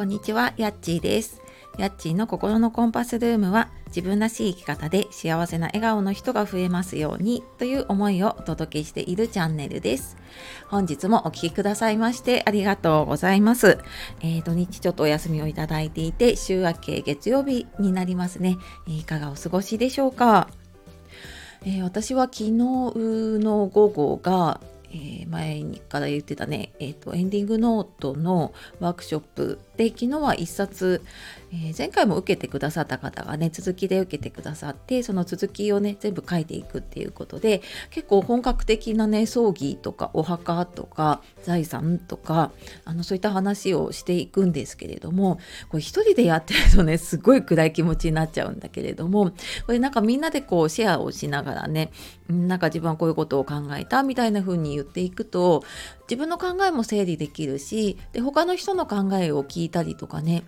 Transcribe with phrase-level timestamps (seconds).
[0.00, 1.42] こんにちは、やっちーです。
[1.76, 10.16] やっちーの心のコンパスルームは自分らしい生き方で幸せな笑顔の人が増えますようにという思いをお届けしているチャンネルです。
[10.68, 13.76] 本日もお聴きくださいましてありがとうございます。
[14.22, 18.56] えー、土日ちょっとお休みをいただいていて週明け月曜日になりますね。
[18.86, 20.48] いかがお過ごしでしょうか？
[21.66, 24.62] えー、私は昨日の午後が
[24.92, 31.02] え、前から言ってたね、えーと、エンディングノートのワークショップで昨日は1冊、
[31.52, 42.52] えー、前回も受けてくださった方がね続きで受けてくださってその続きをね全部書いていくっていうことで結構本格的なね葬儀とかお墓とか財産とか
[42.84, 49.32] あのそういった話をしていくんですけれどもこれ一人でやってるとねすごい暗い気持ちになっちゃうんだけれども
[49.66, 51.90] これなんかみんなでこうシェアをしながらね
[52.28, 55.64] なんか自分はこういうことを考えたみたいな風に言っていくと
[56.02, 60.44] 自分の考えも整理できるしで他の人の考えを聞いたりとかね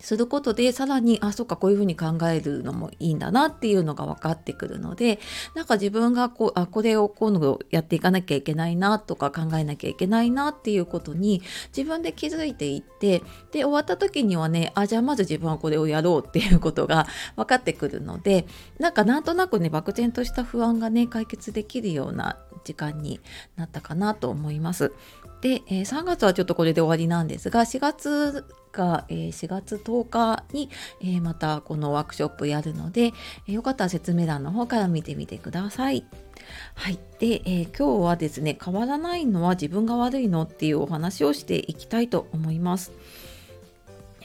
[0.00, 5.18] することでさらにあそっかこういうふうに考えるのもいいんだなっていうのが分かってくるので
[5.54, 11.42] なんか自分がこうあこれを今度やっていかなきゃいけないなとか考えなきゃいけないなっていうことに
[11.76, 13.20] 自分で気づいていって
[13.52, 18.46] で終わった時にはねあじゃあまず自分はこれをやろうっていうことが 分かってくるので
[18.78, 23.20] なんかなんとなくね漠然とした不安がね解決できるような時間に
[23.56, 24.92] なったかなと思います。
[25.42, 30.68] で、え、3月はちょっとこれで終わりなんですが4月が、えー、4月10日に、
[31.00, 33.12] えー、またこのワークショップやるので、
[33.48, 36.04] えよかったら説明欄の方から見てみてください。
[36.74, 36.98] はい。
[37.18, 42.92] で、えー、今日はですね、変わらないのは自分が悪いのっていうお話をしていきたいと思います。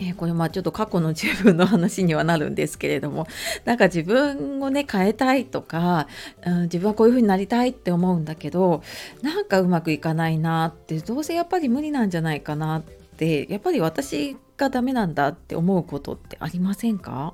[0.02, 3.28] えー、これまあちょっと過去の自分の話にはなるんですけれども
[3.66, 6.08] なんか自分をね変えたいとか、
[6.46, 8.82] うん、自分はこういう風になりたいって思うんだけど
[9.22, 12.84] なんかうまくいかないなってどうせやっぱり無理なんじゃないかなっ
[13.20, 17.34] てやっぱり私がダメなんだって思うことってありませんか？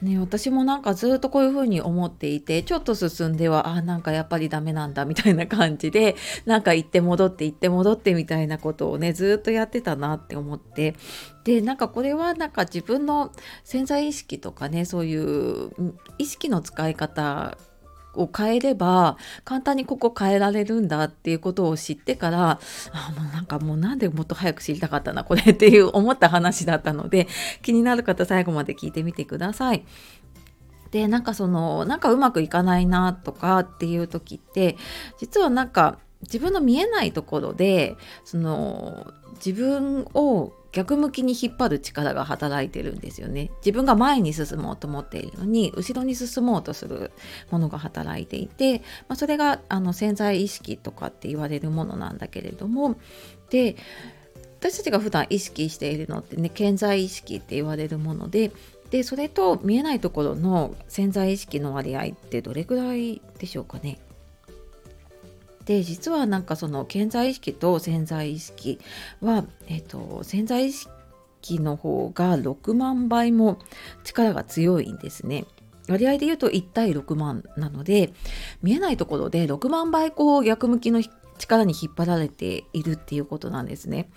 [0.00, 6.14] ね、私もなんかずっとこういうふうに思っていてちょっと進んではあなんかやっぱりダメなんだみたいな感じで
[6.46, 10.94] なんか行って戻って行って戻ってみたいなことをねずっとやってたなって思って。
[11.42, 13.32] でなんかこれはなんか自分の
[13.64, 15.72] 潜在意識とかねそういう
[16.18, 17.58] 意識の使い方
[18.18, 22.60] を変えれば簡単にここ変えられるんだっていうことを知ってから
[22.92, 27.28] あもうなんかもうなんでもっと早く知りたかったなこれっていう思った話だったので
[27.62, 29.84] 気になる方最後まで聞いてみてください。
[30.90, 34.76] でなんかそのなんかうまくいかないなとかっていう時って
[35.18, 43.50] 実はなんか自分の見えないところでその自分を逆向きに引っ張る力が働いてるんですよね。
[43.66, 47.10] 自分が前に進もうと思っているのに後ろに進もうとする
[47.50, 48.78] ものが働いていて、
[49.08, 52.96] まあ、それがあの潜在意識とかって言われるものなんだけれども。
[53.50, 53.74] で
[54.60, 58.52] 私たちが普段意識しているのってね潜在意識って言われるもので
[58.90, 63.98] でそれと見えないところの潜在意識の割合ってどれくらいでしょうかね。
[65.68, 68.80] で実はなんかその潜在意識と潜在意識
[69.20, 73.58] は、えーと、潜在意識の方が6万倍も
[74.02, 75.44] 力が強いんですね。
[75.86, 78.14] 割合で言うと1対6万なので
[78.62, 81.02] 見えないところで6万倍こう逆向きの
[81.36, 84.08] 力に引っ張られているっていうことなんですね。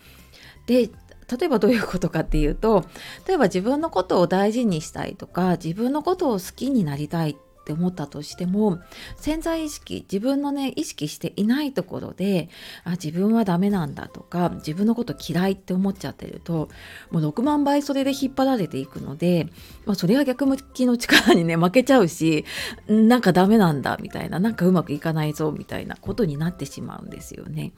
[0.68, 0.90] で
[1.38, 2.86] 例えばどういうことかっていうと
[3.28, 7.36] 例えば自分のことを大事にしたいとか自分のことを好きになりたいっ
[7.72, 8.80] って思ったとしても
[9.16, 12.50] 潜在意識自分のね意識していないところで
[12.84, 16.70] あ自分はダメなんだとか自分のこと嫌いって思っちゃってると
[17.10, 19.48] もう6万倍それで引っ張られていくので、
[19.86, 22.46] まあ、それは逆向きの力にね負けちゃうし
[22.88, 27.72] なんかダメなんだみたいななんかうまくいかないぞみたいなことになってしまうんですよね。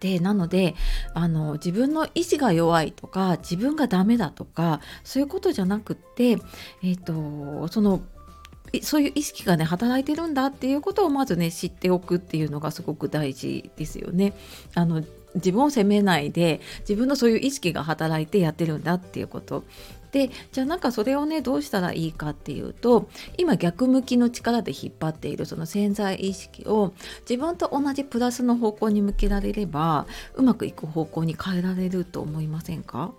[0.00, 0.74] でなので
[1.14, 8.02] あの自分の意志が弱いとか自分がダメだとかそういうことじゃなくって、えーとその
[8.82, 14.32] そういう意識がね働いてるんだっていうことをまずね知っておくっていうのがすごく大事ですよね。
[14.74, 15.02] あの
[15.34, 19.64] 自分を責めないで自分のそういう意識が働いてやってるんだっていうこと
[20.10, 26.94] でじゃあなんかそれをねどうしたらいいかっていうと今逆向きの力で引っ張っているその潜在意識を
[27.28, 33.12] 自分と同じプラスの方向に向けられればうまくいく方向に変えられると思いませんか？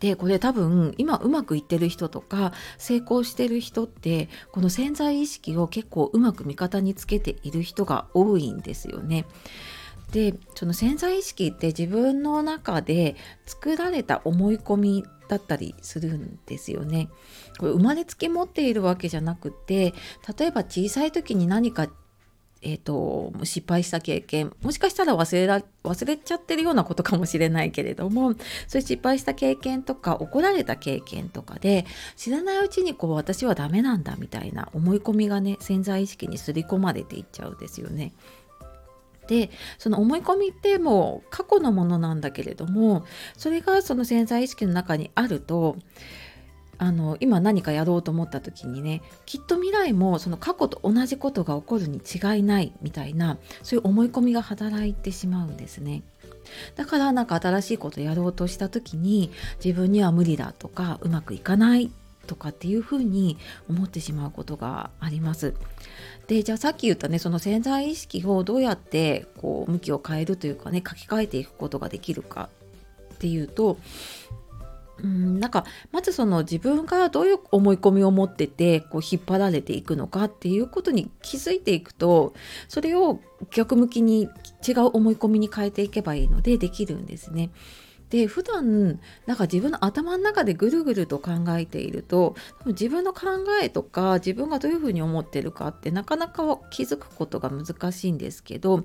[0.00, 9.26] でこれ多分今うまくいってる人とか成功してる人ってこの潜在意識を結構うまく味方につけている人が多いんですよね。
[10.12, 13.14] でその潜在意識って自分の中で
[13.46, 17.08] 作られた思い込みだったりするんですよね。
[17.58, 19.94] これ生まれつき持っているわけじゃなくて
[20.38, 21.88] 例えば小さい時に何か
[22.62, 28.34] えーと、失敗した経験もしかしたら忘れら忘れちゃってるようなことかもしれないけれども
[28.68, 31.86] そういう失敗した経験とか怒られた経験とかで
[32.16, 38.12] 知らないうちにこう私はダメなんだみたいな思い込みがね潜在意識に刷り込まれていっちゃうんですよね。
[39.26, 43.04] でその思い込みってもう過去のものなんだけれども
[43.36, 45.76] それがその潜在意識の中にあると
[46.80, 56.02] あの今何かやろうと思った時にねきっと未来もその過去と同じことが起こるに違いないみたいなそういう思い込みが働いてしまうんですね。
[56.76, 59.30] だからなんか新しいことやろうとした時に
[59.62, 61.90] 自分には無理だとかうまくいかない
[62.26, 63.36] とかっていうふうに
[63.68, 65.52] 思ってしまうことがあります。
[66.28, 72.48] でじゃあさっき言ったねその潜在意識をどうやってこう向きを変えるというかね書き換えていくことができるか
[73.14, 73.76] っていうと
[75.02, 82.34] うんなんかまずその自分がどういう思い込みを持っててこう引っ張られていくのかっていうことに気づいていくと
[82.68, 83.20] それを
[83.50, 84.28] 逆向きに
[84.66, 87.50] 違う思い込みに変えていけばいいのでできるんですね。
[88.10, 92.34] で普段なんか自分の頭の中でぐるぐると考えていると
[92.66, 93.28] 自分の考
[93.62, 98.78] えとか自分がどういうふうに思ってるかってなかなか気づくことが難しいんですけど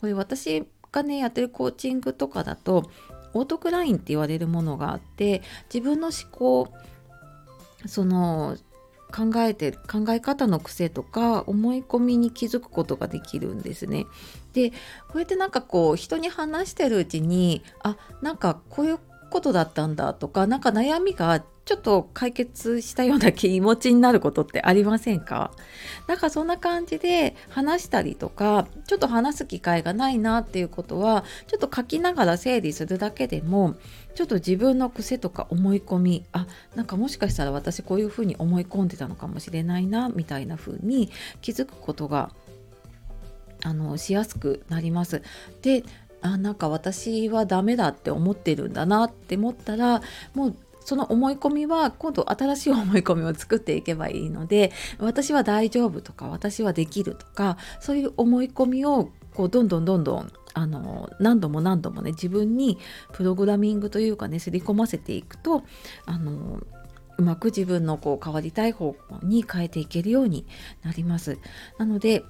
[0.00, 2.90] これ私がねやってるコーチングとかだと
[3.34, 5.42] オートクラインって言われるものがあって
[5.72, 6.72] 自分の思考
[7.86, 8.56] その
[9.12, 14.06] 考えて考え方の癖とか思い込みに気づくことができるんですね。
[14.54, 14.76] でこ
[15.14, 18.98] うやってなんかこう人に話してるうちにあなんかこういう
[19.32, 25.52] ことだったんだとか何か悩みがちょっと解決したような気持ちになることってありませんか？
[26.08, 33.76] なんかそんな感じで話したりとかちょっと話す機会がないなっていうことはちょっと書きながら整理するだけでも
[34.14, 42.30] ちょっと自分の癖とか思い込みあなんかもしかしたら私こういうふうに思い込んでたのかもしれないなみたいな風に気づくことが
[43.64, 45.22] あのしやすくなります。
[45.62, 45.84] で
[46.22, 50.02] あなんか私はダメだって思ってるんだなって思ったら
[50.34, 62.78] もうその思い込みは今度新しい思い込みを作っていけばいいので私は大丈夫とか私はできるとかそういう思い込みをこうどんどんどんどんあの何度も何度もね自分に
[63.12, 65.62] プログラミングというかね刷り込ませていくと
[66.04, 66.60] あの
[67.18, 70.46] うまく自分のこう変わりたい方向に変えていけるように
[70.82, 71.38] なります。
[71.78, 72.24] なので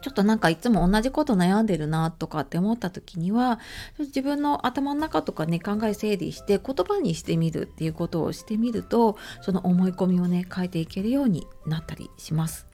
[0.00, 3.60] ちょっとなんかいつも同じこと悩んでるなとかって思った時には
[3.98, 12.66] 自分の頭の中とかね考え整理して言葉にしてみるっていうことをしてみるとその思い込みをね変えていけるようになったりします。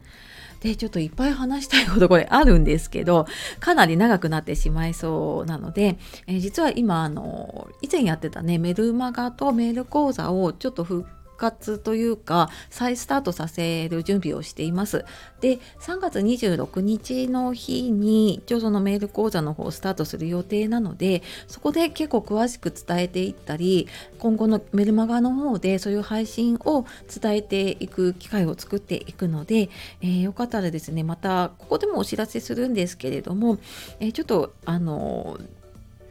[0.61, 3.27] でちょっといっぱい話したいことこれあるんですけど
[3.61, 15.05] かなり長くなってしまいそうなので、え、実は今あの以前やってたねメルマガとメール講座をちょっと復活というか再スタートさせる準備をしています。
[15.41, 23.89] で3月26日の日に一応そのメール講座の方をスタートする予定なのでそこで結構詳しく伝えていったり
[24.19, 26.87] 今後のメルマガの方でそういう配信を
[27.21, 29.69] 伝えていく機会を作っていくので、
[30.01, 33.59] えー、よかったらですねまたここでもお知らせするんですけれども、
[34.01, 35.39] えー、ちょっとあの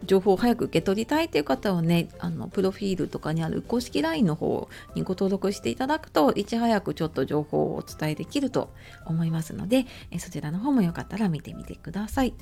[0.06, 8.70] 情報を早く受け取りたいという方はねあのプロフィールとかにある公式 LINE の方にご登録していただくといち早くちょっと情報をお伝えできると
[9.06, 12.34] 思いますのでえそちらの方もよかったら見てみてください。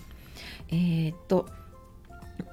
[0.70, 1.48] えー、っと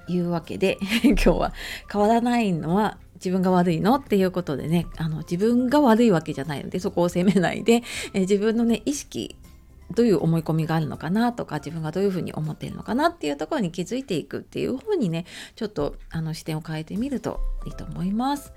[0.09, 1.53] いうわけで 今日は
[1.91, 7.83] 変わらないのは自分が悪いのっていうことでねあの自分が悪いわけじゃないのでそこを責めないで
[8.15, 9.37] え自分のね意識
[9.95, 18.53] どういう思い込みがあるのかなとか自分がどういうふうに思っているのかなっていうところに気づいていくっていう方にねちょっとあの視点を変えてみるといいと思います。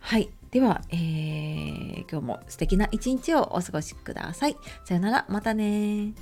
[0.00, 4.56] はいでは、えー、今日も素敵な一日をお過ごしください。
[4.84, 6.14] さよならまたね